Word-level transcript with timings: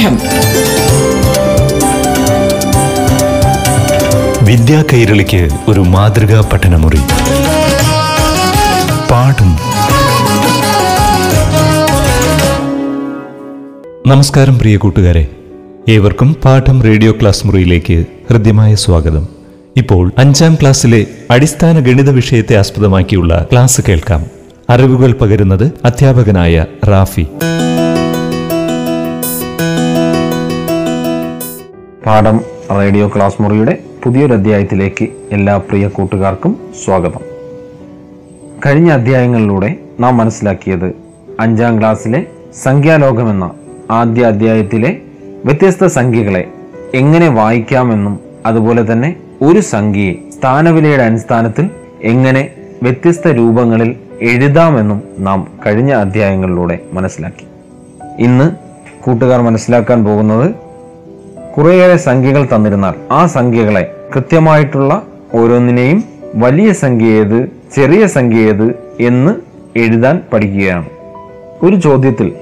പാഠം. 0.00 0.18
വിദ്യാ 4.46 4.84
കൈരളിക്ക് 4.92 5.48
ഒരു 5.68 5.80
മാതൃകാ 5.80 6.40
പഠനമുറി. 6.52 6.98
പാഠം. 9.10 9.58
നമസ്കാരം 14.06 14.58
പ്രിയ 14.58 14.76
കൂട്ടുകാരെ. 14.76 15.26
ഏവർക്കും 15.88 16.36
പാഠം 16.44 16.82
റേഡിയോ 16.82 17.12
ക്ലാസ് 17.12 17.46
മുറിയിലേക്ക് 17.46 18.04
ഹൃദ്യമായ 18.30 18.74
സ്വാഗതം. 18.74 19.28
ഇപ്പോൾ 19.76 20.12
അഞ്ചാം 20.18 20.54
ക്ലാസ്സിലെ 20.54 21.06
അടിസ്ഥാന 21.30 21.78
ഗണിത 21.78 22.10
വിഷയത്തെ 22.10 22.56
ആസ്പദമാക്കിയുള്ള 22.56 23.46
ക്ലാസ് 23.52 23.80
കേൾക്കാം. 23.88 24.26
അറിവുകൾ 24.70 25.12
പകരുന്നത് 25.12 25.72
അധ്യാപകനായ 25.84 26.64
റാഫി. 26.88 27.26
പാഠം 32.06 32.40
റേഡിയോ 32.70 33.08
ക്ലാസ് 33.08 33.42
മുറിയുടെ 33.42 33.78
പുതിയൊരു 34.04 34.32
അധ്യായത്തിലേക്ക് 34.32 35.08
എല്ലാ 35.32 35.56
പ്രിയ 35.56 35.88
കൂട്ടുകാർക്കും 35.88 36.60
സ്വാഗതം. 36.84 37.20
കഴിഞ്ഞ 38.66 38.90
അധ്യായങ്ങളിലൂടെ 38.90 39.74
നാം 40.00 40.16
മനസ്സിലാക്കിയത് 40.16 40.92
അഞ്ചാം 41.40 41.78
ക്ലാസ്സിലെ 41.78 42.26
സംഖ്യാലോകമെന്ന 42.62 43.50
ആദ്യ 43.90 44.26
അധ്യായത്തിലെ 44.26 44.96
വ്യത്യസ്ത 45.44 45.86
സംഖ്യകളെ 45.86 46.48
എങ്ങനെ 46.94 47.28
വായിക്കാമെന്നും 47.28 48.20
അതുപോലെ 48.46 48.92
തന്നെ 48.92 49.16
ഒരു 49.42 49.60
സംഖ്യയെ 49.60 50.14
സ്ഥാനവിലയുടെ 50.38 51.02
അടിസ്ഥാനത്തിൽ 51.02 51.70
എങ്ങനെ 52.02 52.50
വ്യത്യസ്ത 52.82 53.28
രൂപങ്ങളിൽ 53.28 53.96
എഴുതാമെന്നും 54.20 55.02
നാം 55.18 55.48
കഴിഞ്ഞ 55.66 55.92
അധ്യായങ്ങളിലൂടെ 55.92 56.80
മനസ്സിലാക്കി. 56.92 57.46
ഇന്ന് 58.22 58.52
കൂട്ടുകാർ 59.02 59.40
മനസ്സിലാക്കാൻ 59.40 60.04
പോകുന്നത് 60.04 60.69
കുറേയേറെ 61.56 61.96
സംഖ്യകൾ 61.96 62.48
തന്നിരുന്നാൽ 62.54 62.94
ആ 63.10 63.26
സംഖ്യകളെ 63.26 63.94
കൃത്യമായിട്ടുള്ള 64.14 65.02
ഓരോന്നിനെയും 65.34 66.04
വലിയ 66.34 66.72
സംഖ്യ 66.72 67.06
ഏത് 67.06 67.52
ചെറിയ 67.76 68.06
സംഖ്യ 68.06 68.36
ഏത് 68.36 68.74
എന്ന് 69.00 69.32
എഴുതാൻ 69.78 70.20
പഠിക്കുകയാണ്. 70.32 70.86
ഒരു 71.62 71.76
ചോദ്യത്തിൽ 71.76 72.34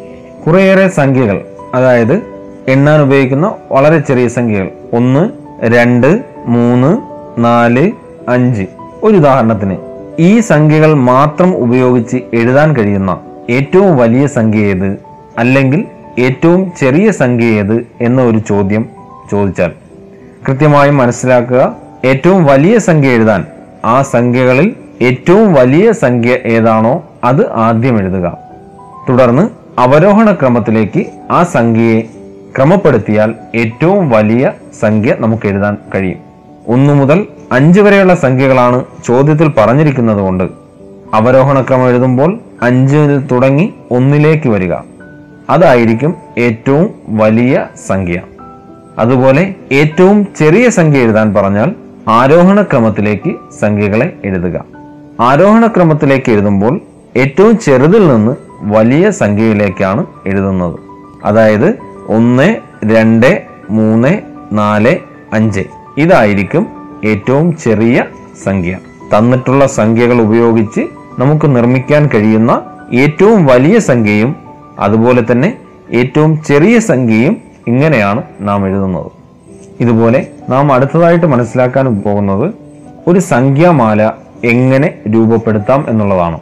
കുറേയേറെ 0.46 0.88
സംഖ്യകൾ 0.88 1.44
അതായത് 1.74 2.22
എണ്ണാൻ 2.68 3.02
ഉപയോഗിക്കുന്ന 3.02 3.54
വളരെ 3.72 3.98
ചെറിയ 3.98 4.28
സംഖ്യകൾ 4.28 4.68
ഒന്ന് 4.92 5.30
രണ്ട് 5.62 6.24
മൂന്ന് 6.46 6.98
നാല് 7.44 7.92
അഞ്ച്. 8.28 8.66
ഒരു 9.02 9.16
ഉദാഹരണത്തിന് 9.16 9.76
ഈ 10.18 10.40
സംഖ്യകൾ 10.40 10.94
മാത്രം 10.94 11.56
ഉപയോഗിച്ച് 11.56 12.16
എഴുതാൻ 12.34 12.76
കഴിയുന്ന 12.76 13.20
ഏറ്റവും 13.50 13.96
വലിയ 13.96 14.26
സംഖ്യ 14.26 14.58
ഏത് 14.58 14.98
അല്ലെങ്കിൽ 15.38 15.84
ഏറ്റവും 16.18 16.72
ചെറിയ 16.80 17.10
സംഖ്യ 17.10 17.44
ഏത് 17.44 17.86
എന്ന 18.00 18.22
ഒരു 18.22 18.38
ചോദ്യം 18.38 18.97
ചോദിച്ചാൽ 19.30 19.72
കൃത്യമായി 20.48 20.90
മനസ്സിലാക്കുക 20.90 21.76
ഏറ്റവും 22.04 22.44
വലിയ 22.44 22.78
സംഖ്യ 22.78 23.08
എഴുതാൻ. 23.08 23.44
ആ 23.84 24.02
സംഖ്യകളിൽ 24.02 24.74
ഏറ്റവും 25.02 25.54
വലിയ 25.54 25.92
സംഖ്യ 25.92 26.30
ഏതാണോ 26.44 27.04
അത് 27.24 27.52
ആദ്യം 27.52 27.98
എഴുതുക. 27.98 28.38
തുടർന്ന് 29.08 29.48
അവരോഹണ 29.78 30.32
ക്രമത്തിലേക്ക് 30.32 31.06
ആ 31.30 31.42
സംഖ്യയെ 31.42 32.00
ക്രമപ്പെടുത്തിയാൽ 32.56 33.34
ഏറ്റവും 33.54 34.10
വലിയ 34.10 34.52
സംഖ്യ 34.80 35.14
നമുക്ക് 35.18 35.48
എഴുതാൻ 35.48 35.76
കഴിയും. 35.94 36.18
ഒന്നു 36.68 36.94
മുതൽ 36.94 37.26
അഞ്ച് 37.52 37.80
വരെയുള്ള 37.80 38.14
സംഖ്യകളാണ് 38.14 38.84
ചോദ്യത്തിൽ 39.06 39.48
പറഞ്ഞിരിക്കുന്നത് 39.48 40.18
കൊണ്ട് 40.18 40.44
അവരോഹണ 41.14 41.60
ക്രമം 41.60 41.88
എഴുതുമ്പോൾ 41.88 42.40
അഞ്ചിൽ 42.62 43.18
തുടങ്ങി 43.18 43.74
ഒന്നിലേക്ക് 43.90 44.48
വരിക. 44.48 44.74
അതായിരിക്കും 45.50 46.16
ഏറ്റവും 46.38 46.94
വലിയ 47.08 47.66
സംഖ്യ. 47.86 48.20
അതുപോലെ 48.98 49.54
ഏറ്റവും 49.72 50.27
ചെറിയ 50.38 50.70
സംഖ്യ 50.70 50.98
എഴുതാൻ 50.98 51.34
പറഞ്ഞാൽ 51.34 51.74
ആരോഹണ 52.09 52.62
ക്രമത്തിലേക്ക് 52.62 53.34
സംഖ്യകളെ 53.60 54.16
എഴുതുക. 54.25 54.64
ആരോഹണ 55.20 55.66
ക്രമത്തിലേക്ക് 55.66 56.32
എഴുതുമ്പോൾ 56.32 56.81
ഏറ്റവും 57.16 57.59
ചെറുതിൽ 57.59 58.09
നിന്ന് 58.09 58.36
വലിയ 58.60 59.10
സംഖ്യയിലേക്കാണ് 59.10 60.06
എഴുതുന്നത്. 60.26 60.78
അതായത് 61.25 61.78
ഒന്ന് 62.09 62.56
രണ്ട് 62.84 63.42
മൂന്ന് 63.70 64.19
നാല് 64.53 64.97
അഞ്ച്. 65.32 65.60
ഇതായിരിക്കും 65.98 66.66
ഏറ്റവും 67.04 67.56
ചെറിയ 67.56 68.04
സംഖ്യ. 68.44 68.78
തന്നിട്ടുള്ള 69.16 69.66
സംഖ്യകൾ 69.66 70.20
ഉപയോഗിച്ച് 70.20 70.80
നമുക്ക് 71.19 71.56
നിർമ്മിക്കാൻ 71.56 72.10
കഴിയുന്ന 72.15 72.62
ഏറ്റവും 72.92 73.47
വലിയ 73.47 73.78
സംഖ്യയും 73.78 74.36
അതുപോലെ 74.78 75.25
തന്നെ 75.32 75.59
ഏറ്റവും 75.92 76.42
ചെറിയ 76.42 76.78
സംഖ്യയും 76.78 77.47
ഇങ്ങനെയാണ് 77.68 78.22
നാം 78.40 78.66
എഴുതുന്നത്. 78.66 79.10
ഇതുപോലെ 79.80 80.20
നാം 80.48 80.72
അടുത്തതായിട്ട് 80.72 81.26
മനസ്സിലാക്കാൻ 81.26 81.86
പോകുന്നത് 82.02 82.46
ഒരു 83.06 83.20
സംഖ്യാമാല 83.20 84.00
എങ്ങനെ 84.44 84.88
രൂപപ്പെടുത്താം 85.08 85.80
എന്നുള്ളതാണ്. 85.88 86.38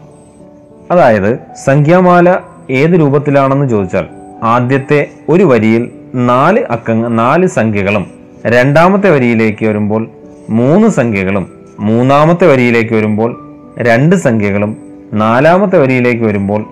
അതായത് 0.91 1.31
സംഖ്യാമാല 1.65 2.29
ഏത് 2.71 2.95
രൂപത്തിലാണെന്ന് 3.01 3.67
ചോദിച്ചാൽ 3.69 4.07
ആദ്യത്തെ 4.43 5.01
ഒരു 5.29 5.45
വരിയിൽ 5.45 5.83
നാല് 6.15 6.61
അക്കങ്ങൾ 6.71 7.09
നാല് 7.09 7.47
സംഖ്യകളും 7.47 8.05
രണ്ടാമത്തെ 8.47 9.11
വരിയിലേക്ക് 9.11 9.67
വരുമ്പോൾ 9.67 10.03
മൂന്ന് 10.51 10.89
സംഖ്യകളും 10.89 11.45
മൂന്നാമത്തെ 11.81 12.47
വരിയിലേക്ക് 12.47 12.95
വരുമ്പോൾ 12.95 13.31
രണ്ട് 13.79 14.17
സംഖ്യകളും 14.17 14.77
നാലാമത്തെ 15.13 15.79
വരിയിലേക്ക് 15.79 16.23
വരുമ്പോൾ 16.23 16.63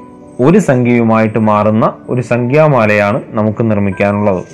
ഒരു 0.41 0.59
സംഖ്യയുമായിട്ട് 0.59 1.39
മാറുന്ന 1.39 1.93
ഒരു 2.09 2.23
സംഖ്യാമാലയാണ് 2.23 3.23
നമുക്ക് 3.29 3.71
നിർമ്മിക്കാനുള്ളത്. 3.71 4.45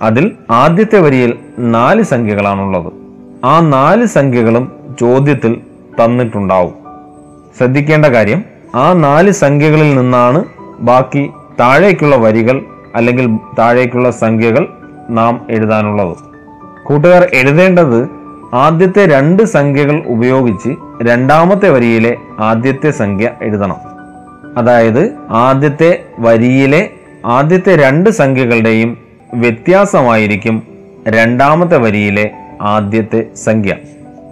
അതിൽ 0.00 0.32
ആദ്യത്തെ 0.50 0.98
വരിയിൽ 0.98 1.38
നാല് 1.58 2.02
സംഖ്യകളാണുള്ളത്. 2.02 2.92
ആ 3.44 3.60
നാല് 3.60 4.06
സംഖ്യകളും 4.06 4.72
ചോദ്യത്തിൽ 5.00 5.60
തന്നിട്ടുണ്ടാവും. 6.04 6.74
ശ്രദ്ധിക്കേണ്ട 7.58 8.06
കാര്യം 8.06 8.44
ആ 8.74 8.92
നാല് 8.92 9.30
സംഖ്യകളിൽ 9.30 9.96
നിന്നാണ് 9.96 10.44
ബാക്കി 10.80 11.30
താഴേക്കുള്ള 11.60 12.16
വരികൾ 12.16 12.64
അല്ലെങ്കിൽ 12.94 13.36
താഴേക്കുള്ള 13.58 14.10
സംഖ്യകൾ 14.10 14.68
നാം 15.10 15.46
എഴുതാനുള്ളത്. 15.50 16.16
കൂട്ടുകാർ 16.84 17.28
എഴുതേണ്ടത് 17.34 18.08
ആദ്യത്തെ 18.54 19.06
രണ്ട് 19.06 19.42
സംഖ്യകൾ 19.42 20.02
ഉപയോഗിച്ച് 20.06 20.76
രണ്ടാമത്തെ 21.02 21.68
വരിയിലെ 21.68 22.16
ആദ്യത്തെ 22.38 22.90
സംഖ്യ 22.90 23.30
എഴുതണം. 23.42 23.89
അതായത് 24.56 25.14
ആദ്യത്തെ 25.30 26.02
വരിയിലെ 26.18 26.90
ആദ്യത്തെ 27.26 27.76
രണ്ട് 27.76 28.10
സംഖ്യകളുടെയും 28.10 28.98
വ്യത്യാസമായിരിക്കും 29.34 30.62
രണ്ടാമത്തെ 31.08 31.78
വരിയിലെ 31.78 32.30
ആദ്യത്തെ 32.60 33.24
സംഖ്യ. 33.34 33.76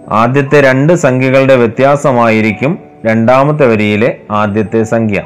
ആദ്യത്തെ 0.09 0.61
രണ്ട് 0.61 0.93
സംഖ്യകളുടെ 0.93 1.55
വ്യത്യാസമായിരിക്കും 1.55 2.79
രണ്ടാമത്തെ 3.05 3.67
വരിയിലെ 3.67 4.17
ആദ്യത്തെ 4.31 4.83
സംഖ്യ. 4.83 5.23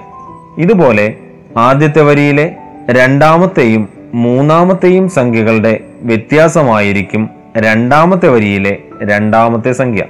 ഇതുപോലെ 0.58 1.16
ആദ്യത്തെ 1.58 2.02
വരിയിലെ 2.02 2.56
രണ്ടാമത്തെയും 2.90 3.90
മൂന്നാമത്തെയും 4.14 5.10
സംഖ്യകളുടെ 5.10 5.80
വ്യത്യാസമായിരിക്കും 6.02 7.30
രണ്ടാമത്തെ 7.58 8.30
വരിയിലെ 8.30 8.78
രണ്ടാമത്തെ 9.04 9.72
സംഖ്യ. 9.72 10.04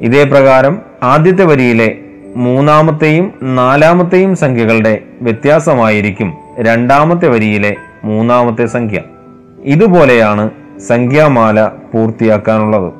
ഇതേ 0.00 0.24
പ്രകാരം 0.24 0.80
ആദ്യത്തെ 1.02 1.44
വരിയിലെ 1.44 1.98
മൂന്നാമത്തെയും 2.36 3.34
നാലാമത്തെയും 3.42 4.36
സംഖ്യകളുടെ 4.36 5.02
വ്യത്യാസമായിരിക്കും 5.22 6.32
രണ്ടാമത്തെ 6.58 7.28
വരിയിലെ 7.28 7.76
മൂന്നാമത്തെ 8.04 8.66
സംഖ്യ. 8.66 9.00
ഇതുപോലെയാണ് 9.64 10.50
സംഖ്യാമാല 10.88 11.64
പൂർത്തിയാക്കാനുള്ളത്. 11.64 12.92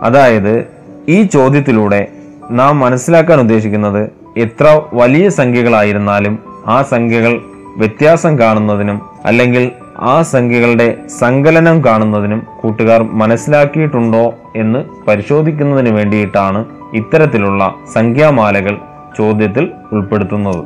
അതായത് 0.00 0.66
ഈ 1.08 1.22
ചോദ്യത്തിലൂടെ 1.22 2.08
നാം 2.50 2.78
മനസ്സിലാക്കാൻ 2.78 3.40
ഉദ്ദേശിക്കുന്നത് 3.40 4.10
എത്ര 4.36 4.80
വലിയ 4.94 5.28
സംഖ്യകളായിരുന്നാലും 5.28 6.38
ആ 6.66 6.82
സംഖ്യകൾ 6.82 7.40
വ്യത്യാസം 7.76 8.38
കാണുന്നതിനും 8.38 9.00
അല്ലെങ്കിൽ 9.24 9.70
ആ 9.98 10.22
സംഖ്യകളുടെ 10.22 10.96
സങ്കലനം 11.20 11.84
കാണുന്നതിനും 11.84 12.46
കൂട്ടുകാർ 12.60 13.02
മനസ്സിലാക്കിയിട്ടുണ്ടോ 13.02 14.34
എന്ന് 14.56 15.06
പരിശോധിക്കുന്നതിന് 15.08 15.88
വേണ്ടിയിട്ടാണ് 15.90 16.79
ഇത്തരത്തിലുള്ള 16.94 17.74
സംഖ്യാമാലകൾ 17.94 18.78
ചോദ്യത്തിൽ 19.18 19.70
ഉൾപ്പെടുത്തുന്നത്. 19.92 20.64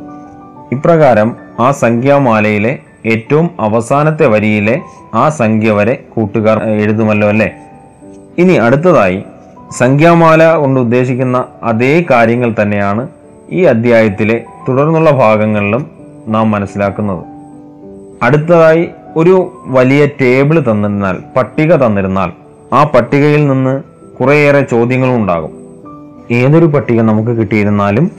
ഇപ്രകാരം 0.73 1.37
ആ 1.61 1.71
സംഖ്യാമാലയിലെ 1.71 2.79
ഏറ്റവും 3.06 3.50
അവസാനത്തെ 3.61 4.26
വരിയിലെ 4.26 4.81
ആ 5.15 5.29
സംഖ്യ 5.29 5.71
വരെ 5.71 6.05
കൂട്ടുകാർ 6.15 6.62
എഴുതുമല്ലോ 6.62 7.29
അല്ലേ? 7.29 7.53
ഇനി 8.38 8.53
അടുത്തതായി 8.53 9.25
സംഖ്യാമാല 9.79 10.55
കൊണ്ട് 10.55 10.81
ഉദ്ദേശിക്കുന്ന 10.81 11.44
അതേ 11.62 12.05
കാര്യങ്ങൾ 12.11 12.55
തന്നെയാണ് 12.62 13.09
ഈ 13.50 13.65
അധ്യായത്തിലെ 13.65 14.44
തുടർന്നുള്ള 14.69 15.11
ഭാഗങ്ങളിലും 15.11 15.91
നാം 16.29 16.50
മനസ്സിലാക്കുന്നത്. 16.50 17.25
അടുത്തതായി 18.23 18.88
ഒരു 19.17 19.62
വലിയ 19.67 20.06
ടേബിൾ 20.06 20.61
തന്നിരുന്നാൽ 20.61 21.17
പട്ടിക 21.37 21.75
തന്നിരുന്നാൽ 21.75 22.31
ആ 22.73 22.85
പട്ടികയിൽ 22.85 23.47
നിന്ന് 23.47 23.82
കുറേയേറെ 24.20 24.61
ചോദ്യങ്ങളും 24.61 25.17
ഉണ്ടാകും. 25.17 25.63
ഏതൊരു 26.32 26.67
പട്ടിക 26.67 27.00
നമുക്ക് 27.00 27.31
കിട്ടിയിരുന്നാലും 27.31 28.11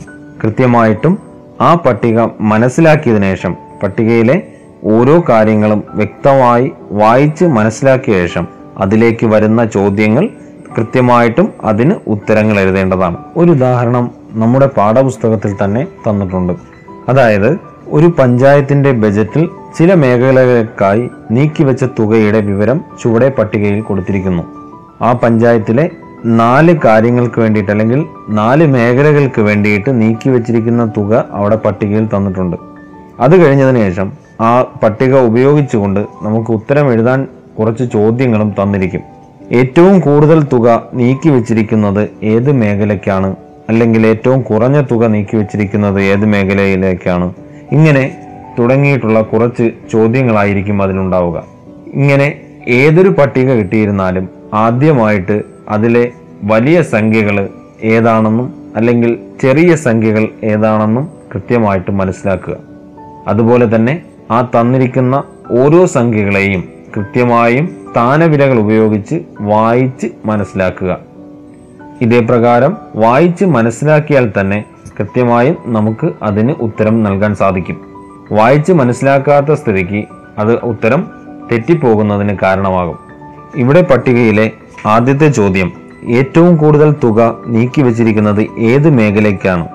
കൃത്യമായിട്ടും 0.44 1.20
ആ 1.62 1.74
പട്ടിക 1.74 2.28
മനസ്സിലാക്കിയതിനു 2.42 3.26
ശേഷം 3.26 3.56
പട്ടികയിലെ 3.84 4.42
ഓരോ 4.84 5.24
കാര്യങ്ങളും 5.30 5.84
വ്യക്തമായി 5.94 6.72
വായിച്ച് 6.92 7.46
മനസ്സിലാക്കിയ 7.46 8.14
ശേഷം 8.14 8.48
അതിലേക്ക് 8.78 9.26
വരുന്ന 9.26 9.66
ചോദ്യങ്ങൾ 9.66 10.30
കൃത്യമായിട്ടും 10.78 11.54
അതിന് 11.64 11.96
ഉത്തരങ്ങൾ 12.08 12.60
എഴുതേണ്ടതാണ്. 12.60 13.18
ഒരു 13.38 13.52
ഉദാഹരണം 13.52 14.12
നമ്മുടെ 14.34 14.66
പാഠപുസ്തകത്തിൽ 14.66 15.56
തന്നെ 15.64 15.88
തന്നിട്ടുണ്ട്. 16.10 16.54
അതായത് 17.10 17.58
ഒരു 17.88 18.08
പഞ്ചായത്തിന്റെ 18.08 18.92
ബജറ്റിൽ 18.92 19.50
ചില 19.78 19.94
മേഖലകൾക്കായി 19.94 21.10
നീക്കിവെച്ച 21.32 21.84
തുകയുടെ 21.84 22.40
വിവരം 22.42 22.82
ചുവടെ 23.04 23.30
പട്ടികയിൽ 23.30 23.82
കൊടുത്തിരിക്കുന്നു. 23.82 24.44
ആ 25.02 25.12
പഞ്ചായത്തിലെ 25.12 25.90
നാല് 26.26 26.76
കാര്യങ്ങൾക്ക് 26.86 27.42
വേണ്ടിയിട്ട് 27.42 27.72
അല്ലെങ്കിൽ 27.72 28.06
നാല് 28.30 28.68
മേഖലകൾക്ക് 28.68 29.42
വേണ്ടിയിട്ട് 29.42 30.02
നീക്കി 30.02 30.30
വെച്ചിരിക്കുന്ന 30.30 30.92
തുക 30.98 31.26
അവിടെ 31.32 31.56
പട്ടികയിൽ 31.56 32.10
തന്നിട്ടുണ്ട്. 32.18 32.58
അത് 33.20 33.46
കഴിഞ്ഞതിന് 33.46 33.78
ശേഷം 33.78 34.12
ആ 34.42 34.62
പട്ടിക 34.62 35.16
ഉപയോഗിച്ചുകൊണ്ട് 35.16 36.00
നമുക്ക് 36.22 36.52
ഉത്തരം 36.52 36.92
എഴുതാൻ 36.92 37.28
കുറച്ച് 37.60 37.84
ചോദ്യങ്ങളും 37.94 38.56
തന്നിരിക്കും. 38.64 39.02
ഏറ്റവും 39.52 40.00
കൂടുതൽ 40.00 40.44
തുക 40.44 40.84
നീക്കി 40.94 41.30
വെച്ചിരിക്കുന്നത് 41.30 42.10
ഏത് 42.24 42.52
മേഖലയ്ക്കാണ്? 42.52 43.36
അല്ലെങ്കിൽ 43.70 44.08
ഏറ്റവും 44.08 44.42
കുറഞ്ഞ 44.42 44.82
തുക 44.82 45.06
നീക്കി 45.06 45.36
വെച്ചിരിക്കുന്നത് 45.36 46.02
ഏത് 46.02 46.26
മേഖലയിലേക്കാണ്? 46.26 47.34
ഇങ്ങനെ 47.72 48.18
തുടങ്ങിയിട്ടുള്ള 48.60 49.22
കുറച്ച് 49.22 49.72
ചോദ്യങ്ങളായിരിക്കും 49.92 50.82
അതിലുണ്ടാവുക. 50.82 51.44
ഇങ്ങനെ 51.94 52.36
ഏതൊരു 52.68 53.10
പട്ടിക 53.10 53.52
കിട്ടിയിരുന്നാലും 53.52 54.30
ആദ്യമായിട്ട് 54.54 55.55
അതിലെ 55.70 56.12
വലിയ 56.44 56.82
സംഖ്യകൾ 56.82 57.50
ഏതാണെന്നും 57.84 58.54
അല്ലെങ്കിൽ 58.76 59.20
ചെറിയ 59.42 59.76
സംഖ്യകൾ 59.76 60.28
ഏതാണെന്നും 60.44 61.10
കൃത്യമായിട്ട് 61.34 61.92
മനസ്സിലാക്കുക. 61.92 62.58
അതുപോലെ 63.28 63.76
തന്നെ 63.76 64.02
ആ 64.32 64.42
തന്നിരിക്കുന്ന 64.42 65.24
ഓരോ 65.52 65.86
സംഖ്യകളെയും 65.86 66.64
കൃത്യമായും 66.98 67.70
സ്ഥാനവിലകൾ 67.92 68.60
ഉപയോഗിച്ച് 68.60 69.24
വായിച്ച് 69.40 70.08
മനസ്സിലാക്കുക. 70.26 70.98
ഇതേ 72.02 72.20
പ്രകാരം 72.20 72.78
വായിച്ച് 72.96 73.46
മനസ്സിലാക്കിയാൽ 73.46 74.32
തന്നെ 74.40 74.66
കൃത്യമായും 75.00 75.58
നമുക്ക് 75.66 76.12
അതിന് 76.24 76.52
ഉത്തരം 76.52 77.04
നൽകാൻ 77.04 77.36
സാധിക്കും. 77.36 77.82
വായിച്ച് 78.32 78.74
മനസ്സിലാക്കാത്ത 78.74 79.54
സ്ഥിതിക്ക് 79.54 80.06
അത് 80.38 80.60
ഉത്തരം 80.60 81.08
തെറ്റിപ്പോകുന്നതിന് 81.52 82.38
കാരണമാകും. 82.44 83.00
ഇവിടെ 83.56 83.82
പട്ടികയിലെ 83.82 84.52
ആദ്യത്തെ 84.86 85.28
ചോദ്യം 85.30 85.72
ഏറ്റവും 86.10 86.58
കൂടുതൽ 86.58 86.96
തുക 87.04 87.38
നീക്കി 87.48 87.82
വച്ചിരിക്കുന്നത് 87.82 88.60
ഏത് 88.60 88.90
മേഖലയ്ക്കാണ്? 88.90 89.68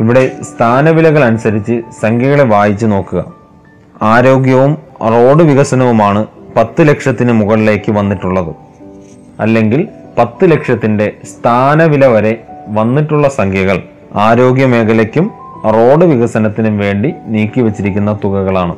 ഇവിടെ 0.00 0.32
സ്ഥാനവിലകൾ 0.42 1.24
അനുസരിച്ച് 1.24 1.82
സംഖ്യകളെ 2.00 2.44
വായിച്ചു 2.44 2.86
നോക്കുക. 2.86 3.24
ആരോഗ്യവും 4.02 4.78
റോഡ് 5.02 5.42
വികസനവുമാണ് 5.42 6.26
പത്ത് 6.56 6.88
ലക്ഷത്തിന് 6.88 7.32
മുകളിലേക്ക് 7.32 7.92
വന്നിട്ടുള്ളത്. 7.92 8.54
അല്ലെങ്കിൽ 9.40 9.88
പത്ത് 10.18 10.44
ലക്ഷത്തിന്റെ 10.44 11.12
സ്ഥാനവില 11.24 12.06
വരെ 12.06 12.42
വന്നിട്ടുള്ള 12.68 13.28
സംഖ്യകൾ 13.28 13.82
ആരോഗ്യ 14.14 14.66
മേഖലയ്ക്കും 14.66 15.30
റോഡ് 15.64 16.04
വികസനത്തിനും 16.04 16.78
വേണ്ടി 16.78 17.14
നീക്കി 17.26 17.60
വച്ചിരിക്കുന്ന 17.60 18.18
തുകകളാണ്. 18.24 18.76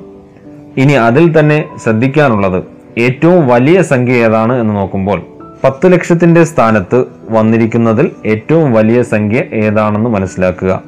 ഇനി 0.77 0.93
അതിൽ 0.93 1.39
തന്നെ 1.39 1.65
ശ്രദ്ധിക്കാനുള്ളത് 1.85 2.63
ഏറ്റവും 2.99 3.47
വലിയ 3.47 3.83
സംഖ്യ 3.83 4.13
ഏതാണ് 4.13 4.61
എന്ന് 4.61 4.77
നോക്കുമ്പോൾ 4.77 5.23
പത്ത് 5.65 5.93
ലക്ഷത്തിന്റെ 5.93 6.45
സ്ഥാനത്ത് 6.45 7.05
വന്നിരിക്കുന്നതിൽ 7.31 8.11
ഏറ്റവും 8.27 8.73
വലിയ 8.73 9.03
സംഖ്യ 9.03 9.43
ഏതാണെന്ന് 9.55 10.11
മനസ്സിലാക്കുക. 10.11 10.83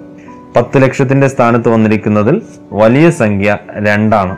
പത്ത് 0.57 0.83
ലക്ഷത്തിന്റെ 0.83 1.29
സ്ഥാനത്ത് 1.29 1.69
വന്നിരിക്കുന്നതിൽ 1.69 2.43
വലിയ 2.73 3.11
സംഖ്യ 3.11 3.59
രണ്ടാണ്. 3.79 4.37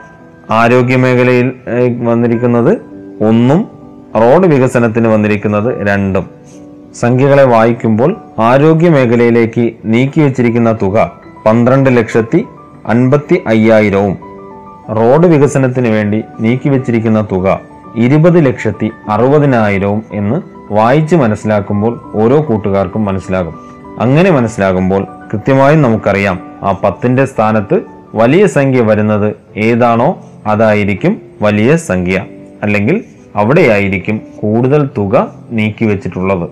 ആരോഗ്യ 0.51 0.97
മേഖലയിൽ 0.97 1.53
വന്നിരിക്കുന്നത് 2.05 2.73
ഒന്നും 3.25 3.69
റോഡ് 4.17 4.47
വികസനത്തിന് 4.47 5.09
വന്നിരിക്കുന്നത് 5.09 5.89
രണ്ടും. 5.89 6.31
സംഖ്യകളെ 6.95 7.45
വായിക്കുമ്പോൾ 7.45 8.17
ആരോഗ്യ 8.39 8.89
മേഖലയിലേക്ക് 8.89 9.73
നീക്കി 9.85 10.21
വച്ചിരിക്കുന്ന 10.21 10.73
തുക 10.83 11.21
പന്ത്രണ്ട് 11.47 11.97
ലക്ഷത്തി 11.97 12.45
അൻപത്തി 12.87 13.43
അയ്യായിരവും. 13.47 14.17
റോഡ് 14.91 15.27
വികസനത്തിന് 15.27 15.89
വേണ്ടി 15.89 16.17
നീക്കി 16.17 16.43
നീക്കിവെച്ചിരിക്കുന്ന 16.43 17.27
തുക 17.33 17.74
ഇരുപത് 17.97 18.47
ലക്ഷത്തി 18.47 18.91
അറുപതിനായിരവും 19.09 20.03
എന്ന് 20.13 20.43
വായിച്ച് 20.73 21.17
മനസ്സിലാക്കുമ്പോൾ 21.17 22.01
ഓരോ 22.15 22.47
കൂട്ടുകാർക്കും 22.49 23.05
മനസ്സിലാകും. 23.05 23.55
അങ്ങനെ 23.99 24.31
മനസ്സിലാകുമ്പോൾ 24.31 25.07
കൃത്യമായും 25.33 25.83
നമുക്കറിയാം 25.83 26.41
ആ 26.63 26.73
പത്തിന്റെ 26.73 27.25
സ്ഥാനത്ത് 27.25 27.81
വലിയ 28.15 28.47
സംഖ്യ 28.47 28.81
വരുന്നത് 28.81 29.35
ഏതാണോ 29.57 30.25
അതായിരിക്കും 30.47 31.23
വലിയ 31.43 31.77
സംഖ്യ. 31.77 32.25
അല്ലെങ്കിൽ 32.63 33.05
അവിടെയായിരിക്കും 33.37 34.21
കൂടുതൽ 34.37 34.89
തുക 34.99 35.33
നീക്കി 35.51 35.85
വെച്ചിട്ടുള്ളത് 35.85 36.49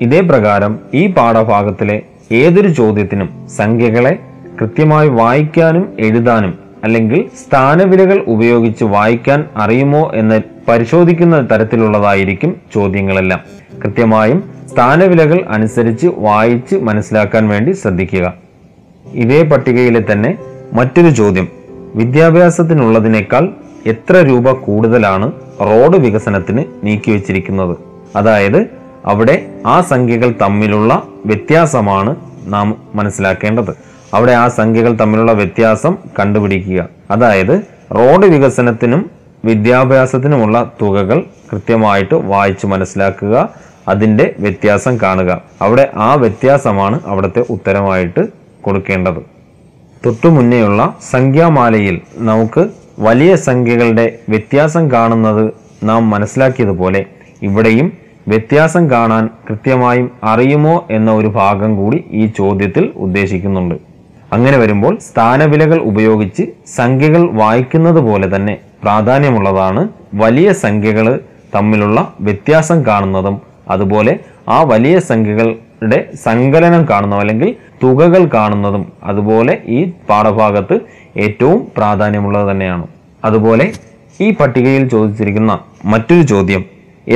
ഇതേ 0.00 0.20
പ്രകാരം 0.20 0.78
ഈ 0.94 1.06
പാഠഭാഗത്തിലെ 1.06 2.02
ഏതൊരു 2.32 2.68
ചോദ്യത്തിനും 2.68 3.48
സംഖ്യകളെ 3.56 4.18
കൃത്യമായി 4.60 5.08
വായിക്കാനും 5.08 5.92
എഴുതാനും 5.98 6.67
അല്ലെങ്കിൽ 6.84 7.28
സ്ഥാനവിലകൾ 7.46 8.24
ഉപയോഗിച്ച് 8.28 8.84
വായിക്കാൻ 8.84 9.44
അറിയുമോ 9.56 10.12
എന്ന് 10.14 10.40
പരിശോധിക്കുന്ന 10.68 11.48
തരത്തിലുള്ളതായിരിക്കും 11.50 12.60
ചോദ്യങ്ങളെല്ലാം. 12.74 13.40
കൃത്യമായും 13.84 14.50
സ്ഥാനവിലകൾ 14.72 15.44
അനുസരിച്ച് 15.48 16.06
വായിച്ച് 16.16 16.76
മനസ്സിലാക്കാൻ 16.76 17.48
വേണ്ടി 17.48 17.72
ശ്രദ്ധിക്കുക. 17.72 18.34
ഇതേ 19.12 19.42
പട്ടികയിലെ 19.42 20.04
തന്നെ 20.12 20.38
മറ്റൊരു 20.72 21.10
ചോദ്യം. 21.10 21.48
വിദ്യാഭ്യാസത്തിനുള്ളതിനേക്കാൾ 21.94 23.48
എത്ര 23.86 24.16
രൂപ 24.16 24.52
കൂടുതലാണ് 24.52 25.32
റോഡ് 25.60 25.98
വികസനത്തിന് 25.98 26.64
നീക്കിവെച്ചിരിക്കുന്നത്? 26.84 27.76
അതായത് 28.16 28.66
അവിടെ 29.04 29.46
ആ 29.66 29.80
സംഖ്യകൾ 29.80 30.34
തമ്മിലുള്ള 30.42 31.02
വ്യത്യാസമാണ് 31.26 32.16
നാം 32.46 32.82
മനസ്സിലാക്കേണ്ടത്. 32.94 33.74
അവിടെ 34.14 34.32
ആ 34.32 34.48
സംഖ്യകൾ 34.48 34.92
തമ്മിലുള്ള 34.96 35.32
വ്യത്യാസം 35.32 35.96
കണ്ടുപിടിക്കുക. 36.18 36.88
അതായത് 37.10 37.62
റോഡ് 37.94 38.26
വികസനത്തിനും 38.26 39.10
വിദ്യാഭ്യാസത്തിനുമുള്ള 39.44 40.72
തുകകൾ 40.82 41.24
കൃത്യമായിട്ട് 41.52 42.14
വായിച്ചു 42.14 42.66
മനസ്സിലാക്കുക 42.66 43.48
അതിന്റെ 43.88 44.34
വ്യത്യാസം 44.38 44.98
കാണുക. 45.02 45.42
അവിടെ 45.62 45.90
ആ 45.94 46.14
വ്യത്യാസമാണ് 46.14 47.00
അവിടുത്തെ 47.06 47.44
ഉത്തരമായിട്ട് 47.50 48.28
കൊടുക്കേണ്ടത്. 48.62 49.20
തൊട്ടു 50.06 50.26
മുന്നേയുള്ള 50.26 50.96
സംഖ്യാമാലയിൽ 51.10 52.00
നമുക്ക് 52.16 52.68
വലിയ 52.98 53.36
സംഖ്യകളുടെ 53.36 54.18
വ്യത്യാസം 54.28 54.90
കാണുന്നത് 54.90 55.52
നാം 55.82 56.10
മനസ്സിലാക്കിയതുപോലെ 56.10 57.06
ഇവിടെയും 57.42 57.92
വ്യത്യാസം 58.28 58.90
കാണാൻ 58.90 59.28
കൃത്യമായും 59.48 60.10
അറിയുമോ 60.24 60.86
എന്ന 60.90 61.12
ഒരു 61.12 61.26
ഭാഗം 61.26 61.76
കൂടി 61.76 62.04
ഈ 62.10 62.26
ചോദ്യത്തിൽ 62.26 62.92
ഉദ്ദേശിക്കുന്നുണ്ട്. 62.96 63.87
അങ്ങനെ 64.32 64.56
വരുമ്പോൾ 64.62 64.94
സ്ഥാനവിലകൾ 65.08 65.78
ഉപയോഗിച്ച് 65.90 66.44
സംഖ്യകൾ 66.78 67.22
വായിക്കുന്നത് 67.40 68.00
പോലെ 68.08 68.26
തന്നെ 68.36 68.54
പ്രാധാന്യമുള്ളതാണ് 68.82 69.82
വലിയ 70.14 70.48
സംഖ്യകൾ 70.64 71.06
തമ്മിലുള്ള 71.54 71.98
വ്യത്യാസം 72.26 72.78
കാണുന്നതും. 72.88 73.36
അതുപോലെ 73.68 74.12
ആ 74.48 74.58
വലിയ 74.72 74.96
സംഖ്യകളുടെ 75.10 75.98
സങ്കലനം 76.26 76.82
കാണുന്നതും 76.90 77.20
അല്ലെങ്കിൽ 77.20 77.50
തുകകൾ 77.82 78.22
കാണുന്നതും 78.34 78.84
അതുപോലെ 79.10 79.54
ഈ 79.76 79.80
പാഠഭാഗത്ത് 80.08 80.76
ഏറ്റവും 81.24 81.60
പ്രാധാന്യമുള്ളത് 81.76 82.46
തന്നെയാണ്. 82.50 82.86
അതുപോലെ 83.24 83.66
ഈ 84.20 84.28
പട്ടികയിൽ 84.30 84.84
ചോദിച്ചിരിക്കുന്ന 84.88 85.52
മറ്റൊരു 85.92 86.24
ചോദ്യം 86.32 86.62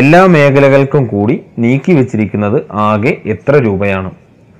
എല്ലാ 0.00 0.20
മേഖലകൾക്കും 0.34 1.04
കൂടി 1.06 1.34
നീക്കി 1.62 1.92
വെച്ചിരിക്കുന്നത് 1.92 2.58
ആകെ 2.88 3.12
എത്ര 3.34 3.54
രൂപയാണ്? 3.66 4.10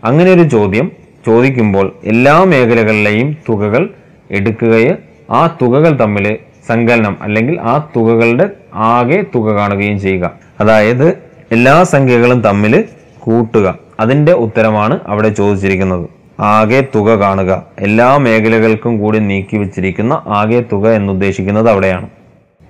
അങ്ങനെ 0.03 0.31
ഒരു 0.33 0.45
ചോദ്യം 0.49 0.87
ചോദിക്കുമ്പോൾ 1.27 1.93
എല്ലാ 2.05 2.45
മേഖലകളിലെയും 2.45 3.37
തുകകൾ 3.49 3.91
എടുക്കുകയും 4.31 4.99
ആ 5.31 5.47
തുകകൾ 5.63 5.99
തമ്മിൽ 6.01 6.39
സങ്കലനം 6.69 7.17
അല്ലെങ്കിൽ 7.23 7.61
ആ 7.61 7.89
തുകകളുടെ 7.97 8.51
ആകെ 8.75 9.25
തുക 9.35 9.53
കാണുകയും 9.53 10.01
ചെയ്യുക. 10.01 10.31
അതായത് 10.61 11.19
എല്ലാ 11.53 11.83
സംഖ്യകളും 11.83 12.41
തമ്മിൽ 12.41 12.85
കൂട്ടുക. 13.19 13.79
അതിന്റെ 14.01 14.33
ഉത്തരമാണ് 14.33 15.01
അവിടെ 15.07 15.29
ചോദിച്ചിരിക്കുന്നത്. 15.29 16.09
ആകെ 16.41 16.89
തുക 16.95 17.11
കാണുക. 17.11 17.65
എല്ലാ 17.79 18.17
മേഖലകൾക്കും 18.17 18.99
കൂടി 18.99 19.19
നീക്കി 19.19 19.57
വച്ചിരിക്കുന്ന 19.57 20.23
ആകെ 20.27 20.65
തുക 20.73 20.89
എന്നുദ്ദേശിക്കുന്നത് 20.89 21.71
അവിടെയാണ്. 21.71 22.09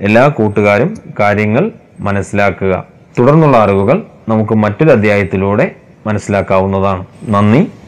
എല്ലാ 0.00 0.28
കൂട്ടുകാരും 0.28 0.94
കാര്യങ്ങൾ 1.20 1.70
മനസ്സിലാക്കുക. 2.00 2.84
തുടർന്നുള്ള 3.18 3.56
അറിവുകൾ 3.56 4.02
നമുക്ക് 4.28 4.54
മറ്റൊരു 4.54 4.90
അധ്യായത്തിലൂടെ 4.90 5.70
മനസ്സിലാക്കാവുന്നതാണ്. 6.06 7.06
നന്ദി. 7.28 7.68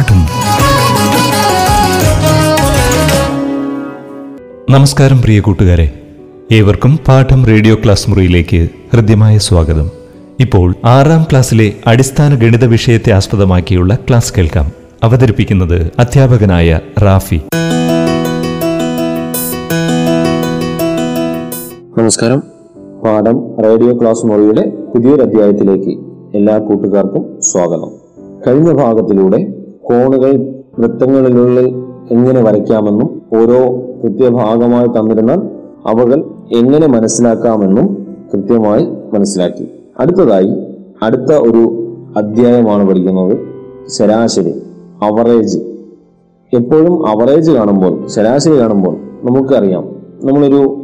പാഠം 0.00 0.20
നമസ്കാരം 4.70 5.22
പ്രിയ 5.22 5.40
കൂട്ടുകാരെ. 5.40 5.90
ഏവർക്കും 6.52 6.98
പാഠം 7.08 7.46
റേഡിയോ 7.46 7.74
ക്ലാസ് 7.74 8.10
മുറിയിലേക്ക് 8.10 8.68
ഹൃദ്യമായ 8.92 9.38
സ്വാഗതം. 9.38 9.90
ഇപ്പോൾ 10.40 10.74
ആറാം 10.84 11.22
ക്ലാസ്സിലെ 11.22 11.72
അടിസ്ഥാന 11.86 12.34
ഗണിത 12.34 12.64
വിഷയത്തെ 12.64 13.12
ആസ്പദമാക്കിയുള്ള 13.12 13.98
ക്ലാസ് 14.08 14.32
കേൾക്കാം. 14.38 14.72
അവതരിപ്പിക്കുന്നത് 15.02 15.90
അധ്യാപകനായ 15.98 16.80
റാഫി. 17.02 17.40
നമസ്കാരം. 21.98 22.42
പാഠം 23.04 23.62
റേഡിയോ 23.62 24.00
ക്ലാസ് 24.00 24.26
മുറിയുടെ 24.26 24.70
പുതിയൊരു 24.94 25.22
അധ്യായത്തിലേക്ക് 25.22 25.90
എല്ലാ 26.36 26.58
കൂട്ടുകാർക്കും 26.58 27.42
സ്വാഗതം. 27.42 27.90
കഴിഞ്ഞ 28.46 28.72
ഭാഗത്തിലൂടെ 28.72 29.59
കോണുകൾ 29.90 30.32
വൃത്തങ്ങളിലുള്ളിൽ 30.78 31.68
എങ്ങനെ 32.10 32.42
വരയ്ക്കാമെന്നും 32.42 33.22
ഓരോ 33.38 33.60
കൃത്യഭാഗമായി 34.02 34.86
തന്നിരുന്നാൽ 34.86 35.40
അവകൾ 35.86 36.24
എങ്ങനെ 36.56 36.86
മനസ്സിലാക്കാമെന്നും 36.86 38.06
കൃത്യമായി 38.32 38.84
മനസ്സിലാക്കി. 39.12 39.70
അടുത്തതായി 40.00 40.52
അടുത്ത 41.02 41.32
ഒരു 41.32 41.62
അധ്യായമാണ് 42.16 42.88
പഠിക്കുന്നത് 42.88 43.38
ശരാശരി 43.88 44.52
അവറേജ് 45.02 45.58
എപ്പോഴും 46.52 47.08
അവറേജ് 47.08 47.50
കാണുമ്പോൾ 47.52 48.06
ശരാശരി 48.06 48.60
കാണുമ്പോൾ 48.60 48.96
നമുക്കറിയാം 49.22 49.84
നമ്മളൊരു 50.22 50.76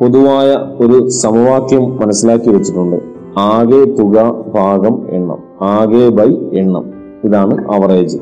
പൊതുവായ 0.00 0.50
ഒരു 0.84 1.08
സമവാക്യം 1.08 1.96
മനസ്സിലാക്കി 1.96 2.50
വെച്ചിട്ടുണ്ട്. 2.50 2.96
ആകെ 3.38 3.84
തുക 3.84 4.34
ഭാഗം 4.54 5.06
എണ്ണം 5.10 5.38
ആകെ 5.62 6.08
ബൈ 6.08 6.58
എണ്ണം. 6.58 6.84
ഇതാണ് 7.24 7.54
അവറേജ് 7.74 8.18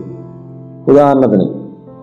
ഉദാഹരണത്തിന് 0.88 1.44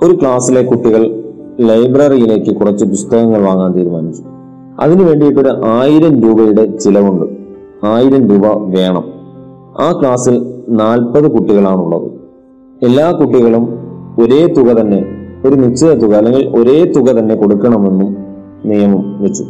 ഒരു 0.04 0.14
ക്ലാസ്സിലെ 0.22 0.62
കുട്ടികൾ 0.64 1.24
ലൈബ്രറിയിലേക്ക് 1.60 2.56
കുറച്ച് 2.56 2.86
പുസ്തകങ്ങൾ 2.86 3.42
വാങ്ങാൻ 3.42 3.72
തീരുമാനിച്ചു. 3.72 4.24
അതിനു 4.80 5.04
വേണ്ടിയിട്ട് 5.04 5.40
ഒരു 5.40 5.62
ആയിരം 5.66 6.22
രൂപയുടെ 6.22 6.78
ചിലവുണ്ട്. 6.78 7.26
ആയിരം 7.86 8.30
രൂപ 8.30 8.48
വേണം. 8.48 9.04
ആ 9.80 10.00
ക്ലാസ്സിൽ 10.00 10.64
നാൽപ്പത് 10.70 11.32
കുട്ടികളാണുള്ളത്. 11.32 12.12
എല്ലാ 12.86 13.12
കുട്ടികളും 13.12 13.70
ഒരേ 14.20 14.48
തുക 14.48 14.66
തന്നെ 14.66 15.06
ഒരു 15.46 15.56
നിശ്ചിത 15.56 15.94
തുക 15.94 16.16
അല്ലെങ്കിൽ 16.16 16.48
ഒരേ 16.48 16.92
തുക 16.92 17.06
തന്നെ 17.06 17.36
കൊടുക്കണമെന്നും 17.36 18.18
നിയമം 18.66 19.24
വെച്ചു. 19.24 19.44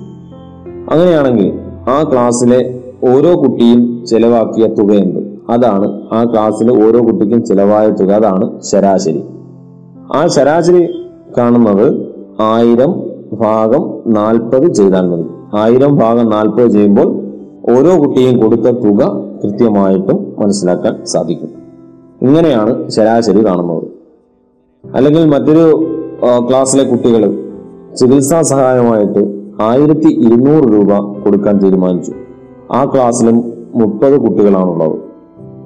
അങ്ങനെയാണെങ്കിൽ 0.91 1.53
ആ 1.89 2.03
ക്ലാസ്സിലെ 2.11 2.83
ഓരോ 3.03 3.41
കുട്ടിയും 3.41 4.05
ചെലവാക്കിയ 4.05 4.67
തുകയുണ്ട്. 4.67 5.30
അതാണ് 5.51 5.87
ആ 6.13 6.23
ക്ലാസ്സിലെ 6.23 6.73
ഓരോ 6.85 6.99
കുട്ടിക്കും 7.07 7.45
ചിലവായ 7.45 7.89
തുക 7.89 8.11
അതാണ് 8.11 8.61
ശരാശരി. 8.61 9.23
ആ 10.15 10.27
ശരാശരി 10.27 10.83
കാണുന്നത് 11.37 11.85
ആയിരം 12.41 12.91
ഭാഗം 13.41 13.83
നാൽപ്പത് 14.07 14.67
ചെയ്താൽ 14.73 15.09
മതി. 15.09 15.25
ആയിരം 15.57 15.95
ഭാഗം 15.97 16.29
നാൽപ്പത് 16.29 16.67
ചെയ്യുമ്പോൾ 16.67 17.09
ഓരോ 17.71 17.91
കുട്ടിയും 18.03 18.39
കൊടുത്ത 18.39 18.67
തുക 18.83 19.01
കൃത്യമായിട്ടും 19.43 20.35
മനസ്സിലാക്കാൻ 20.39 21.05
സാധിക്കും. 21.05 21.51
ഇങ്ങനെയാണ് 22.21 22.89
ശരാശരി 22.89 23.45
കാണുന്നത്. 23.45 23.85
അല്ലെങ്കിൽ 24.83 25.23
മറ്റൊരു 25.25 25.65
ക്ലാസ്സിലെ 26.49 26.83
കുട്ടികൾ 26.83 27.23
ചികിത്സാ 27.95 28.41
സഹായമായിട്ട് 28.41 29.21
ആയിരത്തി 29.61 30.09
ഇരുന്നൂറ് 30.25 30.65
രൂപ 30.73 30.91
കൊടുക്കാൻ 31.23 31.57
തീരുമാനിച്ചു. 31.57 32.13
ആ 32.71 32.85
ക്ലാസ്സിലും 32.85 33.37
മുപ്പത് 33.75 34.15
കുട്ടികളാണുള്ളത്. 34.21 35.10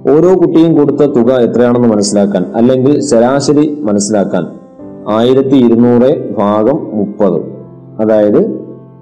ഓരോ 0.10 0.40
കുട്ടിയും 0.40 0.78
കൊടുത്ത 0.78 0.98
തുക 0.98 1.32
എത്രയാണെന്ന് 1.32 1.88
മനസ്സിലാക്കാൻ 1.88 2.46
അല്ലെങ്കിൽ 2.56 3.02
ശരാശരി 3.02 3.82
മനസ്സിലാക്കാൻ 3.82 4.48
ആയിരത്തി 5.10 5.56
ഇരുന്നൂറ് 5.56 6.36
ഭാഗം 6.38 6.88
മുപ്പത്. 6.94 7.42
അതായത് 8.00 8.60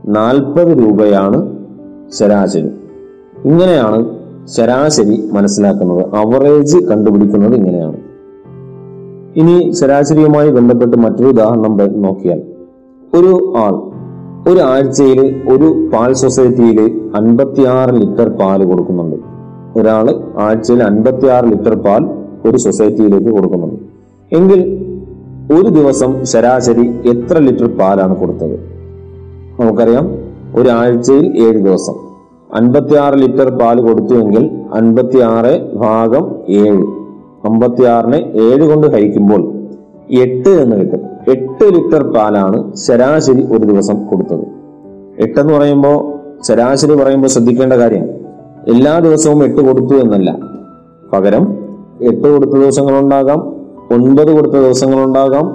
നാൽപ്പത് 0.07 0.67
രൂപയാണ് 0.67 1.57
ശരാശരി. 2.19 2.69
ഇങ്ങനെയാണ് 3.45 4.17
ശരാശരി 4.48 5.29
മനസ്സിലാക്കുന്നത്. 5.31 6.15
അവറേജ് 6.15 6.79
കണ്ടുപിടിക്കുന്നത് 6.79 7.55
ഇങ്ങനെയാണ്. 7.55 7.98
ഇനി 9.36 9.72
ശരാശരിയുമായി 9.72 10.50
ബന്ധപ്പെട്ട് 10.50 10.98
മറ്റൊരു 10.98 11.27
ഉദാഹരണം 11.27 12.01
നോക്കിയാൽ 12.01 12.41
ഒരു 13.13 13.53
ആൾ 13.57 13.74
ഒരു 14.50 14.60
ആഴ്ചയിൽ 14.60 15.41
ഒരു 15.50 15.89
പാൽ 15.93 16.13
സൊസൈറ്റിയിൽ 16.13 17.12
അൻപത്തിയാറ് 17.15 17.89
ലിറ്റർ 17.89 18.29
പാൽ 18.29 18.63
കൊടുക്കുന്നുണ്ട്. 18.63 19.33
ഒരാൾ 19.77 20.24
ആഴ്ചയിൽ 20.38 20.84
അൻപത്തി 20.84 21.27
ആറ് 21.27 21.44
ലിറ്റർ 21.44 21.75
പാൽ 21.75 22.03
ഒരു 22.50 22.58
സൊസൈറ്റിയിലേക്ക് 22.58 23.30
കൊടുക്കുന്നുണ്ട്. 23.30 23.82
എങ്കിൽ 24.36 24.80
ഒരു 25.53 25.70
ദിവസം 25.70 26.25
ശരാശരി 26.25 27.00
എത്ര 27.06 27.38
ലിറ്റർ 27.38 27.77
പാലാണ് 27.77 28.15
കൊടുത്തത്? 28.15 28.56
നമുക്കറിയാം 29.60 30.12
ഒരാഴ്ചയിൽ 30.56 31.38
ഏഴ് 31.38 31.60
ദിവസം. 31.60 31.96
അൻപത്തി 32.56 32.96
ആറ് 32.96 33.13
ലിറ്റർ 33.13 33.50
പാൽ 33.50 33.82
കൊടുത്തുവെങ്കിൽ 33.82 34.51
അൻപത്തിയാറ് 34.74 35.75
ഭാഗം 35.75 36.36
ഏഴ്. 36.50 36.84
അമ്പത്തി 37.46 37.84
ആറിനെ 37.84 38.32
ഏഴ് 38.34 38.62
കൊണ്ട് 38.62 38.88
ഹരിക്കുമ്പോൾ 38.88 39.42
എട്ട് 40.12 40.50
എന്ന് 40.50 40.75
കിട്ടും. 40.75 41.01
എട്ട് 41.32 41.65
ലിറ്റർ 41.75 42.03
പാലാണ് 42.15 42.75
ശരാശരി 42.75 43.44
ഒരു 43.51 43.65
ദിവസം 43.65 44.08
കൊടുത്തത്. 44.08 44.46
എട്ടെന്ന് 45.20 45.53
പറയുമ്പോൾ 45.53 45.98
ശരാശരി 46.42 46.96
പറയുമ്പോൾ 46.96 47.27
ശ്രദ്ധിക്കേണ്ട 47.27 47.74
കാര്യം 47.74 48.23
എല്ലാ 48.72 49.00
ദിവസവും 49.00 49.39
എട്ട് 49.46 49.62
കൊടുത്തു 49.67 49.96
എന്നല്ല. 50.03 50.29
പകരം 51.13 51.43
എട്ട് 52.10 52.27
കൊടുത്ത 52.34 52.51
ദിവസങ്ങളുണ്ടാകാം 52.51 53.39
ഒൻപത് 53.96 54.32
കൊടുത്ത 54.36 54.53
ദിവസങ്ങളുണ്ടാകാം 54.53 55.46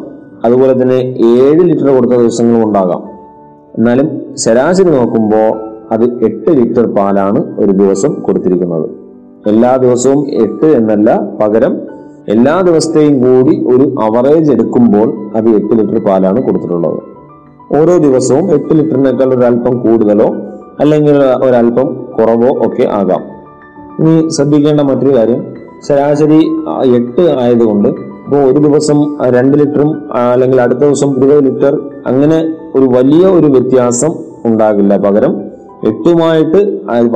അതുപോലെ 0.44 0.82
തന്നെ 0.82 0.98
ഏഴ് 1.28 1.62
ലിറ്റർ 1.68 1.88
കൊടുത്ത 1.96 2.12
ദിവസങ്ങളും 2.12 2.62
ഉണ്ടാകാം. 2.66 3.00
എന്നാലും 3.78 4.08
ശരാശരി 4.44 4.90
നോക്കുമ്പോൾ 4.96 5.48
അത് 5.94 6.04
എട്ട് 6.26 6.50
ലിറ്റർ 6.58 6.86
പാലാണ് 6.98 7.40
ഒരു 7.62 7.72
ദിവസം 7.72 8.12
കൊടുത്തിരിക്കുന്നത്. 8.26 8.88
എല്ലാ 9.46 9.76
ദിവസവും 9.76 10.20
എട്ട് 10.44 10.66
എന്നല്ല 10.66 11.10
പകരം 11.40 11.74
എല്ലാ 12.34 12.54
ദിവസത്തെയും 12.68 13.14
കൂടി 13.24 13.54
ഒരു 13.72 13.84
അവറേജ് 14.06 14.50
എടുക്കുമ്പോൾ 14.52 15.08
അത് 15.38 15.48
എട്ട് 15.58 15.72
ലിറ്റർ 15.78 15.98
പാലാണ് 16.08 16.42
കൊടുത്തിട്ടുള്ളത്. 16.42 16.98
ഓരോ 17.78 17.94
ദിവസവും 18.06 18.54
എട്ട് 18.56 18.72
ലിറ്ററിനേക്കാൾ 18.78 19.32
ഒരല്പം 19.38 19.74
കൂടുതലോ 19.86 20.28
അല്ലെങ്കിൽ 20.80 21.16
ഒരല്പം 21.46 21.88
കുറവോ 22.16 22.50
ഒക്കെ 22.66 22.84
ആകാം. 22.98 23.22
ഇനി 24.00 24.14
ശ്രദ്ധിക്കേണ്ട 24.34 24.80
മറ്റൊരു 24.90 25.14
കാര്യം 25.16 25.40
ശരാശരി 25.86 26.40
എട്ട് 26.98 27.24
ആയതുകൊണ്ട് 27.42 27.88
ഇപ്പോൾ 28.24 28.40
ഒരു 28.50 28.58
ദിവസം 28.66 28.98
രണ്ട് 29.36 29.54
ലിറ്ററും 29.58 29.90
അല്ലെങ്കിൽ 30.32 30.58
അടുത്ത 30.64 30.78
ദിവസം 30.78 31.10
ഇരുപത് 31.18 31.42
ലിറ്റർ 31.46 31.74
അങ്ങനെ 32.06 32.38
ഒരു 32.76 32.86
വലിയ 32.96 33.24
ഒരു 33.38 33.48
വ്യത്യാസം 33.54 34.12
ഉണ്ടാകില്ല. 34.48 34.96
പകരം 35.06 35.34
എട്ടുമായിട്ട് 35.88 36.60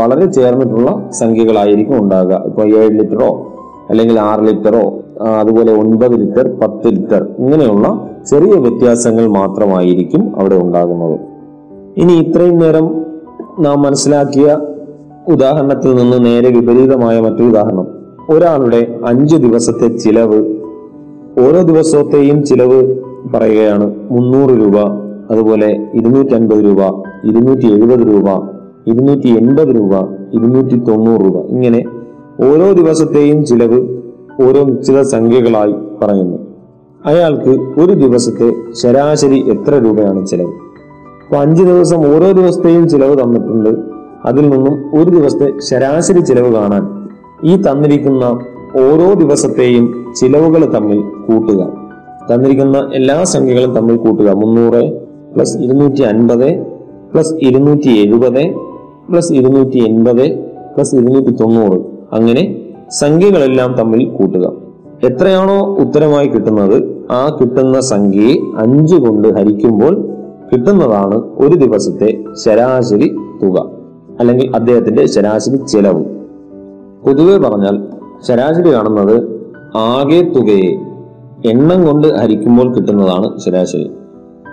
വളരെ 0.01 0.27
ചേർന്നിട്ടുള്ള 0.37 0.91
സംഖ്യകളായിരിക്കും 1.21 1.97
ഉണ്ടാകുക. 2.03 2.37
ഇപ്പോൾ 2.49 2.67
ഏഴ് 2.81 2.93
ലിറ്ററോ 2.99 3.31
അല്ലെങ്കിൽ 3.91 4.17
ആറ് 4.21 4.43
ലിറ്ററോ 4.49 4.85
അതുപോലെ 5.41 5.73
ഒൻപത് 5.81 6.15
ലിറ്റർ 6.21 6.47
പത്ത് 6.61 6.89
ലിറ്റർ 6.97 7.23
ഇങ്ങനെയുള്ള 7.39 7.87
ചെറിയ 8.31 8.55
വ്യത്യാസങ്ങൾ 8.65 9.25
മാത്രമായിരിക്കും 9.39 10.23
അവിടെ 10.39 10.57
ഉണ്ടാകുന്നത്. 10.65 11.17
ഇനി 12.03 12.15
ഇത്രയും 12.25 12.59
നേരം 12.59 12.87
നാം 13.61 13.83
മനസ്സിലാക്കിയ 13.83 14.59
ഉദാഹരണത്തിൽ 15.29 15.95
നിന്ന് 15.95 16.25
നേരെ 16.25 16.51
വിപരീതമായ 16.51 17.21
മറ്റൊരു 17.21 17.43
ഉദാഹരണം. 17.43 17.87
ഒരാളുടെ 18.31 18.99
അഞ്ച് 19.07 19.37
ദിവസത്തെ 19.37 19.89
ചിലവ് 19.97 20.55
ഓരോ 21.41 21.63
ദിവസത്തെയും 21.63 22.45
ചിലവ് 22.45 22.95
പറയുകയാണ് 23.35 23.95
മുന്നൂറ് 24.11 24.51
രൂപ 24.51 24.79
അതുപോലെ 25.31 25.87
ഇരുന്നൂറ്റി 25.95 26.35
അൻപത് 26.35 26.65
രൂപ 26.65 26.83
ഇരുന്നൂറ്റി 27.25 27.67
എഴുപത് 27.67 28.07
രൂപ 28.07 28.29
ഇരുന്നൂറ്റി 28.87 29.27
എൺപത് 29.27 29.69
രൂപ 29.69 29.97
ഇരുന്നൂറ്റി 30.35 30.79
തൊണ്ണൂറ് 30.79 31.21
രൂപ. 31.21 31.47
ഇങ്ങനെ 31.47 31.85
ഓരോ 32.41 32.73
ദിവസത്തെയും 32.73 33.45
ചിലവ് 33.45 33.99
ഓരോ 34.43 34.65
നിശ്ചിത 34.65 35.01
സംഖ്യകളായി 35.01 35.75
പറയുന്നു. 36.03 36.39
അയാൾക്ക് 37.07 37.81
ഒരു 37.81 37.93
ദിവസത്തെ 37.93 38.53
ശരാശരി 38.73 39.51
എത്ര 39.51 39.75
രൂപയാണ് 39.75 40.27
ചിലവ്? 40.27 40.62
അപ്പൊ 41.33 41.43
അഞ്ച് 41.45 41.63
ദിവസം 41.63 42.15
ഓരോ 42.15 42.33
ദിവസത്തെയും 42.33 42.89
ചിലവ് 42.89 43.23
തന്നിട്ടുണ്ട്. 43.23 43.69
അതിൽ 44.25 44.51
നിന്നും 44.51 44.75
ഒരു 44.95 45.11
ദിവസത്തെ 45.11 45.47
ശരാശരി 45.69 46.21
ചിലവ് 46.21 46.55
കാണാൻ 46.55 46.83
ഈ 47.45 47.57
തന്നിരിക്കുന്ന 47.57 48.25
ഓരോ 48.81 49.13
ദിവസത്തെയും 49.13 50.13
ചിലവുകൾ 50.21 50.75
തമ്മിൽ 50.75 50.99
കൂട്ടുക. 51.29 51.61
തന്നിരിക്കുന്ന 52.31 52.91
എല്ലാ 52.93 53.25
സംഖ്യകളും 53.25 53.75
തമ്മിൽ 53.75 53.97
കൂട്ടുക. 53.97 54.29
മുന്നൂറ് 54.33 54.83
പ്ലസ് 55.35 55.59
ഇരുന്നൂറ്റി 55.59 56.03
അൻപത് 56.03 56.65
പ്ലസ് 57.13 57.35
ഇരുന്നൂറ്റി 57.41 57.99
എഴുപത് 58.05 58.43
പ്ലസ് 59.11 59.33
ഇരുന്നൂറ്റി 59.33 59.79
എൺപത് 59.79 60.25
പ്ലസ് 60.77 60.97
ഇരുന്നൂറ്റി 60.97 61.31
തൊണ്ണൂറ് 61.31 61.81
അങ്ങനെ 62.13 62.67
സംഖ്യകളെല്ലാം 62.91 63.73
തമ്മിൽ 63.73 64.05
കൂട്ടുക. 64.05 64.53
എത്രയാണോ 65.05 65.77
ഉത്തരമായി 65.79 66.29
കിട്ടുന്നത് 66.29 66.79
ആ 67.11 67.39
കിട്ടുന്ന 67.41 67.81
സംഖ്യയെ 67.81 68.35
അഞ്ച് 68.59 68.95
കൊണ്ട് 68.95 69.29
ഹരിക്കുമ്പോൾ 69.29 70.22
കിട്ടുന്നതാണ് 70.53 71.15
ഒരു 71.15 71.55
ദിവസത്തെ 71.55 72.25
ശരാശരി 72.45 73.09
തുക 73.43 73.59
അല്ലെങ്കിൽ 74.21 74.57
അദ്ദേഹത്തിന്റെ 74.57 75.07
ശരാശരി 75.07 75.57
ചെലവ്. 75.57 76.03
പൊതുവെ 77.05 77.37
പറഞ്ഞാൽ 77.39 77.77
ശരാശരി 78.29 78.73
കാണുന്നത് 78.73 79.17
ആകെ 79.77 80.21
തുകയെ 80.37 80.71
എണ്ണം 81.51 81.87
കൊണ്ട് 81.87 82.09
ഹരിക്കുമ്പോൾ 82.15 82.75
കിട്ടുന്നതാണ് 82.75 83.39
ശരാശരി. 83.39 83.91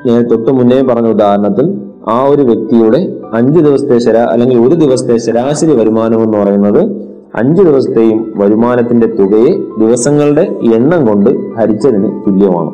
ഞാൻ 0.06 0.30
തൊട്ട് 0.30 0.52
മുന്നേ 0.52 0.82
പറഞ്ഞ 0.82 1.08
ഉദാഹരണത്തിൽ 1.08 1.68
ആ 2.08 2.24
ഒരു 2.24 2.42
വ്യക്തിയുടെ 2.42 3.22
അഞ്ച് 3.34 3.60
ദിവസത്തെ 3.60 3.98
ശരാ 3.98 4.24
അല്ലെങ്കിൽ 4.26 4.58
ഒരു 4.58 4.76
ദിവസത്തെ 4.76 5.18
ശരാശരി 5.18 5.72
വരുമാനം 5.72 6.24
എന്ന് 6.24 6.38
പറയുന്നത് 6.38 6.82
അഞ്ച് 7.36 7.62
ദിവസത്തെയും 7.62 8.34
വരുമാനത്തിന്റെ 8.36 9.08
തുകയെ 9.08 9.52
ദിവസങ്ങളുടെ 9.80 10.42
എണ്ണം 10.76 11.08
കൊണ്ട് 11.08 11.30
ഹരിച്ചതിന് 11.58 12.22
തുല്യമാണ്. 12.28 12.72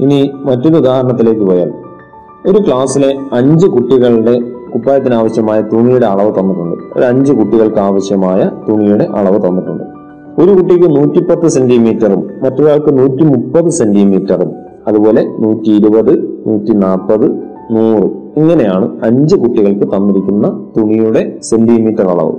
ഇനി 0.00 0.30
മറ്റൊരു 0.44 0.76
ഉദാഹരണത്തിലേക്ക് 0.76 1.40
പോയാൽ 1.40 1.70
ഒരു 2.48 2.58
ക്ലാസ്സിലെ 2.58 3.18
അഞ്ച് 3.32 3.66
കുട്ടികളുടെ 3.66 4.40
കുപ്പായത്തിന് 4.74 5.14
ആവശ്യമായ 5.14 5.60
തുണിയുടെ 5.60 6.06
അളവ് 6.06 6.40
തന്നിട്ടുണ്ട്. 6.40 6.98
ഒരു 6.98 7.04
അഞ്ച് 7.04 7.32
കുട്ടികൾക്ക് 7.32 7.78
ആവശ്യമായ 7.78 8.50
തുണിയുടെ 8.68 9.04
അളവ് 9.04 9.48
തന്നിട്ടുണ്ട്. 9.48 9.84
ഒരു 10.42 10.50
കുട്ടിക്ക് 10.50 10.96
നൂറ്റിപ്പത്ത് 10.96 11.48
സെന്റിമീറ്ററും 11.48 12.28
മറ്റൊരാൾക്ക് 12.44 12.98
നൂറ്റി 12.98 13.24
മുപ്പത് 13.24 13.70
സെന്റിമീറ്ററും 13.70 14.52
അതുപോലെ 14.86 15.26
നൂറ്റി 15.38 15.70
ഇരുപത് 15.70 16.42
നൂറ്റി 16.46 16.72
നാൽപ്പത് 16.72 17.30
നൂറ് 17.70 18.08
ഇങ്ങനെയാണ് 18.36 19.04
അഞ്ച് 19.04 19.36
കുട്ടികൾക്ക് 19.36 19.92
തന്നിരിക്കുന്ന 19.96 20.68
തുണിയുടെ 20.76 21.38
സെന്റിമീറ്റർ 21.42 22.08
അളവ്. 22.08 22.34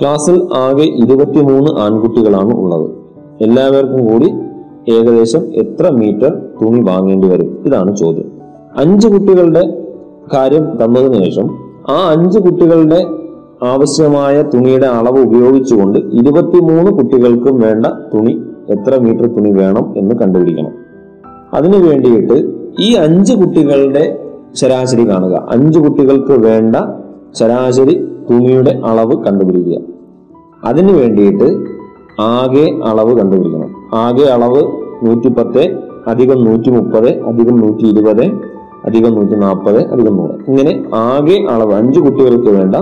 ക്ലാസ്സിൽ 0.00 0.48
ആകെ 0.54 0.84
ഇരുപത്തിമൂന്ന് 0.84 1.80
ആൺകുട്ടികളാണ് 1.80 2.54
ഉള്ളത്. 2.54 2.90
എല്ലാവർക്കും 3.40 4.06
കൂടി 4.06 4.34
ഏകദേശം 4.92 5.42
എത്ര 5.54 5.90
മീറ്റർ 5.90 6.42
തുണി 6.62 6.80
വാങ്ങേണ്ടി 6.80 7.28
വരും? 7.28 7.62
ഇതാണ് 7.66 7.96
ചോദ്യം. 7.96 8.35
അഞ്ച് 8.76 9.08
കുട്ടികളുടെ 9.08 9.86
കാര്യം 10.34 10.84
തന്നതിന് 10.84 11.24
ശേഷം 11.24 11.50
ആ 11.88 12.08
അഞ്ച് 12.10 12.38
കുട്ടികളുടെ 12.38 13.06
ആവശ്യമായ 13.62 14.42
തുണിയുടെ 14.42 14.86
അളവ് 14.86 15.18
ഉപയോഗിച്ചുകൊണ്ട് 15.18 15.98
ഇരുപത്തിമൂന്ന് 15.98 16.92
കുട്ടികൾക്കും 16.92 17.60
വേണ്ട 17.60 17.86
തുണി 17.86 18.42
എത്ര 18.68 18.98
മീറ്റർ 18.98 19.26
തുണി 19.26 19.50
വേണം 19.50 19.94
എന്ന് 19.96 20.14
കണ്ടുപിടിക്കണം. 20.14 20.72
അതിനു 21.54 21.78
വേണ്ടിയിട്ട് 21.78 22.52
ഈ 22.80 22.94
അഞ്ച് 22.94 23.34
കുട്ടികളുടെ 23.34 24.18
ശരാശരി 24.54 25.08
കാണുക. 25.08 25.46
അഞ്ച് 25.50 25.78
കുട്ടികൾക്ക് 25.78 26.32
വേണ്ട 26.32 26.76
ശരാശരി 27.34 28.08
തുണിയുടെ 28.30 28.80
അളവ് 28.84 29.24
കണ്ടുപിടിക്കുക. 29.24 29.78
അതിനു 30.64 30.92
വേണ്ടിയിട്ട് 30.92 31.64
ആകെ 32.20 32.80
അളവ് 32.84 33.18
കണ്ടുപിടിക്കണം. 33.18 33.70
ആകെ 33.94 34.24
അളവ് 34.24 34.62
നൂറ്റി 35.06 35.28
പത്ത് 35.28 35.78
അധികം 36.06 36.44
നൂറ്റി 36.44 36.70
മുപ്പത് 36.70 37.22
അധികം 37.22 37.56
നൂറ്റി 37.56 37.86
ഇരുപത് 37.86 38.55
അധികം 38.86 39.14
നൂറ്റി 39.14 39.34
നാൽപ്പത് 39.34 39.92
അധികം 39.92 40.16
നൂറ്. 40.16 40.30
ഇങ്ങനെ 40.48 40.84
ആകെ 40.94 41.46
അളവ് 41.50 41.74
അഞ്ച് 41.74 42.00
കുട്ടികൾക്ക് 42.00 42.50
വേണ്ട 42.50 42.76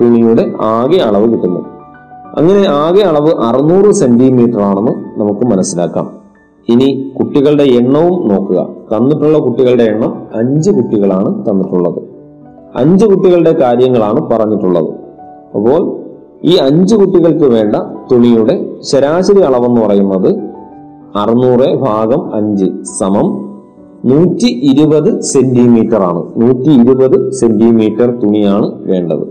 തുണിയുടെ 0.00 0.52
ആകെ 0.60 0.96
അളവ് 0.96 1.32
കിട്ടുന്നു. 1.32 1.60
അങ്ങനെ 2.36 2.68
ആകെ 2.68 3.02
അളവ് 3.02 3.30
അറുന്നൂറ് 3.42 3.94
സെന്റിമീറ്റർ 3.94 4.60
ആണെന്ന് 4.60 5.20
നമുക്ക് 5.20 5.46
മനസ്സിലാക്കാം. 5.46 6.10
ഇനി 6.68 7.12
കുട്ടികളുടെ 7.18 7.62
എണ്ണവും 7.62 8.28
നോക്കുക. 8.28 8.68
തന്നിട്ടുള്ള 8.96 9.38
കുട്ടികളുടെ 9.38 9.84
എണ്ണം 9.84 10.22
അഞ്ച് 10.34 10.70
കുട്ടികളാണ് 10.70 11.50
തന്നിട്ടുള്ളത്. 11.50 12.02
അഞ്ച് 12.76 13.06
കുട്ടികളുടെ 13.06 13.52
കാര്യങ്ങളാണ് 13.52 14.30
പറഞ്ഞിട്ടുള്ളത്. 14.30 14.90
അപ്പോൾ 15.54 15.96
ഈ 16.44 16.56
അഞ്ച് 16.56 16.96
കുട്ടികൾക്ക് 16.96 17.44
വേണ്ട 17.44 17.76
തുണിയുടെ 18.12 18.80
ശരാശരി 18.80 19.40
അളവെന്ന് 19.40 19.80
പറയുന്നത് 19.80 20.36
അറുന്നൂറ് 21.16 21.76
ഭാഗം 21.76 22.34
അഞ്ച് 22.34 22.66
സമം 22.98 23.49
നൂറ്റി 24.04 24.46
ഇരുപത് 24.46 25.20
സെന്റിമീറ്റർ 25.20 26.02
ആണ് 26.02 26.22
നൂറ്റി 26.36 26.70
ഇരുപത് 26.70 27.32
സെന്റിമീറ്റർ 27.32 28.20
തുണിയാണ് 28.20 28.72
വേണ്ടത്. 28.82 29.24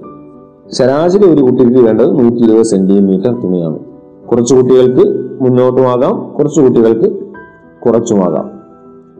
ശരാശരി 0.72 1.26
ഒരു 1.34 1.42
കുട്ടിക്ക് 1.42 1.80
വേണ്ടത് 1.86 2.20
നൂറ്റി 2.20 2.44
ഇരുപത് 2.44 2.64
സെന്റിമീറ്റർ 2.64 3.32
തുണിയാണ്. 3.44 3.80
കുറച്ച് 4.32 4.56
കുട്ടികൾക്ക് 4.56 5.06
മുന്നോട്ടുമാകാം 5.42 6.34
കുറച്ച് 6.34 6.62
കുട്ടികൾക്ക് 6.62 7.10
കുറച്ചുമാകാം 7.80 8.52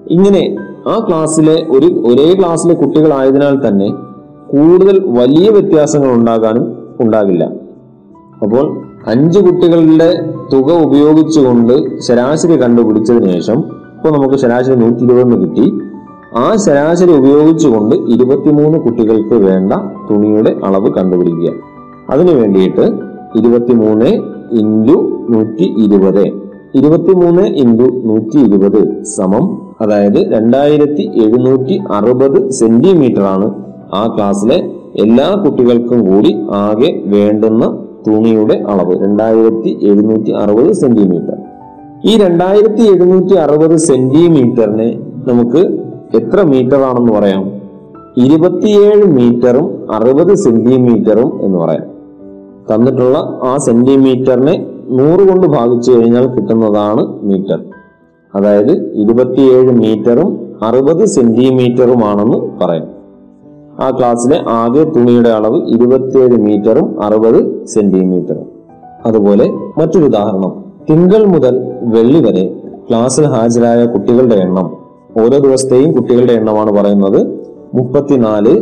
ഇങ്ങനെ 0.10 0.58
ആ 0.88 1.06
ക്ലാസ്സിലെ 1.08 1.66
ഒരു 1.70 1.86
ഒരേ 1.86 2.34
ക്ലാസ്സിലെ 2.34 2.74
കുട്ടികളായതിനാൽ 2.74 3.68
തന്നെ 3.68 3.90
കൂടുതൽ 4.48 5.06
വലിയ 5.08 5.50
വ്യത്യാസങ്ങൾ 5.50 6.12
ഉണ്ടാകാനും 6.14 6.78
ഉണ്ടാകില്ല. 7.00 7.44
അപ്പോൾ 8.42 8.82
അഞ്ച് 9.08 9.40
കുട്ടികളുടെ 9.40 10.32
തുക 10.54 10.72
ഉപയോഗിച്ചുകൊണ്ട് 10.72 12.00
ശരാശരി 12.00 12.58
കണ്ടുപിടിച്ചതിന് 12.58 13.32
ശേഷം 13.32 13.79
ഇപ്പോൾ 14.00 14.12
നമുക്ക് 14.14 14.36
ശരാശരി 14.36 14.76
നൂറ്റി 14.76 15.04
ഇരുപതെന്ന് 15.04 15.38
കിട്ടി. 15.42 15.74
ആ 16.38 16.56
ശരാശരി 16.56 17.12
ഉപയോഗിച്ചുകൊണ്ട് 17.12 17.96
ഇരുപത്തിമൂന്ന് 17.96 18.80
കുട്ടികൾക്ക് 18.80 19.34
വേണ്ട 19.34 19.74
തുണിയുടെ 20.10 20.56
അളവ് 20.64 20.94
കണ്ടുപിടിക്കുക. 20.94 21.50
അതിനു 22.10 22.32
വേണ്ടിയിട്ട് 22.32 22.82
ഇരുപത്തിമൂന്ന് 23.38 24.06
ഇന്റു 24.52 25.26
നൂറ്റി 25.30 25.76
ഇരുപത് 25.78 26.24
ഇരുപത്തിമൂന്ന് 26.76 27.42
ഇന്റു 27.42 27.84
നൂറ്റി 27.84 28.38
ഇരുപത് 28.38 29.04
സമം 29.04 29.74
അതായത് 29.82 30.34
രണ്ടായിരത്തി 30.34 31.12
എഴുന്നൂറ്റി 31.26 31.82
അറുപത് 31.92 32.50
സെന്റിമീറ്റർ 32.50 33.22
ആണ് 33.22 33.54
ആ 33.94 34.16
ക്ലാസ്സിലെ 34.16 34.58
എല്ലാ 34.96 35.44
കുട്ടികൾക്കും 35.46 36.14
കൂടി 36.14 36.42
ആകെ 36.50 37.04
വേണ്ടുന്ന 37.06 37.86
തുണിയുടെ 38.08 38.54
അളവ് 38.54 39.04
രണ്ടായിരത്തി 39.04 39.80
എഴുന്നൂറ്റി 39.84 40.32
അറുപത് 40.32 40.74
സെന്റിമീറ്റർ. 40.74 41.49
ഈ 42.06 42.18
രണ്ടായിരത്തി 42.18 42.82
എഴുന്നൂറ്റി 42.82 43.34
അറുപത് 43.34 43.78
സെന്റിമീറ്ററിന് 43.78 45.02
നമുക്ക് 45.30 45.58
എത്ര 46.18 46.42
മീറ്റർ 46.42 46.76
ആണെന്ന് 46.76 47.12
പറയാം? 47.12 47.52
ഇരുപത്തിയേഴ് 48.18 49.06
മീറ്ററും 49.06 49.88
അറുപത് 49.94 50.36
സെന്റിമീറ്ററും 50.36 51.46
എന്ന് 51.46 51.58
പറയാം. 51.58 51.84
തന്നിട്ടുള്ള 52.74 53.40
ആ 53.44 53.58
സെന്റിമീറ്ററിനെ 53.58 54.66
നൂറ് 54.90 55.28
കൊണ്ട് 55.28 55.48
ഭാഗിച്ചു 55.48 55.92
കഴിഞ്ഞാൽ 55.92 56.28
കിട്ടുന്നതാണ് 56.28 57.20
മീറ്റർ. 57.24 57.64
അതായത് 58.36 58.92
ഇരുപത്തിയേഴ് 58.94 59.72
മീറ്ററും 59.72 60.56
അറുപത് 60.62 61.06
സെന്റിമീറ്ററുമാണെന്ന് 61.06 62.66
പറയാം. 62.66 62.88
ആ 63.80 63.92
ക്ലാസ്സിലെ 63.92 64.44
ആകെ 64.48 64.84
തുണിയുടെ 64.84 65.30
അളവ് 65.30 65.68
ഇരുപത്തിയേഴ് 65.68 66.38
മീറ്ററും 66.38 67.04
അറുപത് 67.04 67.66
സെന്റിമീറ്ററും. 67.66 68.46
അതുപോലെ 69.06 69.52
മറ്റൊരു 69.52 70.06
ഉദാഹരണം. 70.06 70.69
തിങ്കൾ 70.90 71.26
മുതൽ 71.26 71.56
വെള്ളി 71.94 72.20
വരെ 72.26 72.44
ക്ലാസ്സിൽ 72.86 73.26
ഹാജരായ 73.26 73.86
കുട്ടികളുടെ 73.86 74.36
എണ്ണം 74.36 74.68
ഓരോ 75.22 75.38
ദിവസത്തെയും 75.40 75.92
കുട്ടികളുടെ 75.92 76.34
എണ്ണമാണ് 76.34 76.72
പറയുന്നത്. 76.78 77.18
മുപ്പത്തിനാല് 77.74 78.54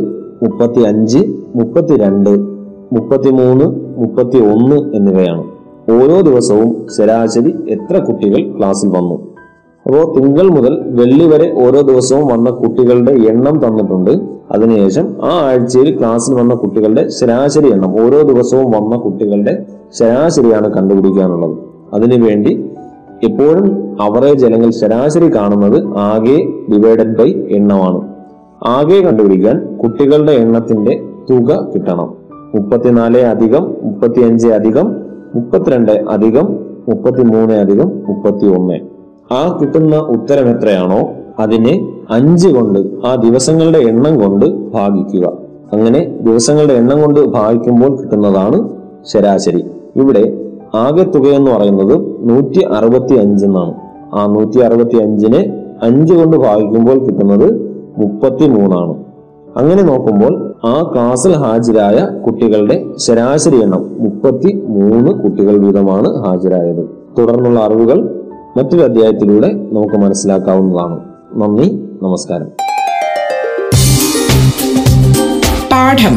മുപ്പത്തി 0.42 0.80
അഞ്ച് 0.80 1.20
മുപ്പത്തിരണ്ട് 1.56 2.30
മുപ്പത്തിമൂന്ന് 2.94 3.66
മുപ്പത്തി 4.00 4.38
ഒന്ന് 4.52 4.76
എന്നിവയാണ്. 4.96 5.44
ഓരോ 5.92 6.20
ദിവസവും 6.20 6.68
ശരാശരി 6.96 7.54
എത്ര 7.68 7.98
കുട്ടികൾ 7.98 8.58
ക്ലാസ്സിൽ 8.58 8.88
വന്നു? 8.88 9.16
അപ്പോൾ 9.86 10.04
തിങ്കൾ 10.16 10.46
മുതൽ 10.56 10.74
വെള്ളി 10.98 11.24
വരെ 11.24 11.48
ഓരോ 11.64 11.80
ദിവസവും 11.80 12.26
വന്ന 12.26 12.50
കുട്ടികളുടെ 12.50 13.10
എണ്ണം 13.10 13.56
തന്നിട്ടുണ്ട്. 13.64 14.12
അതിനുശേഷം 14.50 15.08
ആ 15.22 15.32
ആഴ്ചയിൽ 15.46 15.98
ക്ലാസ്സിൽ 15.98 16.34
വന്ന 16.34 16.54
കുട്ടികളുടെ 16.54 17.08
ശരാശരി 17.08 17.70
എണ്ണം 17.76 17.94
ഓരോ 18.04 18.20
ദിവസവും 18.22 18.70
വന്ന 18.70 18.96
കുട്ടികളുടെ 18.96 19.66
ശരാശരിയാണ് 19.98 20.70
കണ്ടുപിടിക്കാനുള്ളത്. 20.74 21.77
അതിനുവേണ്ടി 21.92 22.64
എപ്പോഴും 23.24 23.88
അവറേജ് 24.00 24.44
അല്ലെങ്കിൽ 24.44 24.70
ശരാശരി 24.70 25.34
കാണുന്നത് 25.34 25.86
ആകെ 25.96 26.48
ഡിവൈഡഡ് 26.72 27.16
ബൈ 27.16 27.34
എണ്ണമാണ്. 27.48 28.00
ആകെ 28.66 29.00
കണ്ടുപിടിക്കാൻ 29.00 29.76
കുട്ടികളുടെ 29.76 30.32
എണ്ണത്തിന്റെ 30.32 31.02
തുക 31.30 31.68
കിട്ടണം. 31.74 32.14
മുപ്പത്തിനാല് 32.54 33.18
അധികം 33.18 33.74
മുപ്പത്തിയഞ്ച് 33.82 34.48
അധികം 34.48 34.96
മുപ്പത്തിരണ്ട് 35.34 35.92
അധികം 35.92 36.56
മുപ്പത്തിമൂന്ന് 36.88 37.54
അധികം 37.54 37.88
മുപ്പത്തി 38.08 38.46
ഒന്ന് 38.46 38.98
ആ 39.34 39.58
കിട്ടുന്ന 39.62 39.96
ഉത്തരം 39.96 40.48
എത്രയാണോ 40.48 41.08
അതിനെ 41.38 41.88
അഞ്ച് 42.10 42.48
കൊണ്ട് 42.48 42.78
ആ 43.06 43.14
ദിവസങ്ങളുടെ 43.14 43.78
എണ്ണം 43.78 44.20
കൊണ്ട് 44.20 44.46
ഭാഗിക്കുക. 44.70 45.32
അങ്ങനെ 45.72 46.18
ദിവസങ്ങളുടെ 46.20 46.72
എണ്ണം 46.72 47.02
കൊണ്ട് 47.02 47.20
ഭാഗിക്കുമ്പോൾ 47.20 48.00
കിട്ടുന്നതാണ് 48.00 48.68
ശരാശരി. 49.04 49.64
ഇവിടെ 49.96 50.47
ആകെ 50.74 51.02
തുക 51.02 51.26
എന്ന് 51.26 51.50
പറയുന്നത് 51.50 51.98
നൂറ്റി 52.30 52.64
അറുപത്തി 52.64 53.14
അഞ്ചെന്നാണ് 53.14 53.74
ആ 54.14 54.26
നൂറ്റി 54.26 54.58
അറുപത്തി 54.58 54.96
അഞ്ചിനെ 54.96 55.52
അഞ്ച് 55.82 56.14
കൊണ്ട് 56.14 56.36
ഭാഗിക്കുമ്പോൾ 56.36 57.06
കിട്ടുന്നത് 57.06 57.76
മുപ്പത്തി 57.98 58.48
മൂന്നാണ് 58.48 58.94
അങ്ങനെ 59.56 59.82
നോക്കുമ്പോൾ 59.82 60.54
ആ 60.64 60.90
ക്ലാസ്സിൽ 60.94 61.32
ഹാജരായ 61.32 62.20
കുട്ടികളുടെ 62.26 62.84
ശരാശരി 62.98 63.62
എണ്ണം 63.62 63.90
മുപ്പത്തി 63.98 64.62
മൂന്ന് 64.66 65.12
കുട്ടികൾ 65.12 65.56
വീതമാണ് 65.56 66.24
ഹാജരായത്. 66.24 66.88
തുടർന്നുള്ള 67.18 67.60
അറിവുകൾ 67.60 68.22
മറ്റൊരു 68.56 68.82
അധ്യായത്തിലൂടെ 68.82 69.52
നമുക്ക് 69.52 69.94
മനസ്സിലാക്കാവുന്നതാണ്. 69.94 71.00
നന്ദി 71.34 71.88
നമസ്കാരം. 72.02 72.46
പാഠം. 75.72 76.16